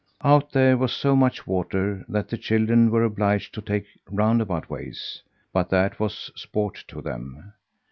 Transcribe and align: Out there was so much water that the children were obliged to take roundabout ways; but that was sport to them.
Out 0.23 0.51
there 0.51 0.77
was 0.77 0.93
so 0.93 1.15
much 1.15 1.45
water 1.45 2.03
that 2.09 2.27
the 2.27 2.35
children 2.39 2.89
were 2.89 3.03
obliged 3.03 3.53
to 3.53 3.61
take 3.61 3.85
roundabout 4.09 4.67
ways; 4.67 5.21
but 5.53 5.69
that 5.69 5.99
was 5.99 6.31
sport 6.35 6.83
to 6.87 7.03
them. 7.03 7.53